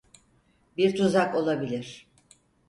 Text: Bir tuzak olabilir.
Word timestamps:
Bir 0.77 0.95
tuzak 0.95 1.35
olabilir. 1.35 2.07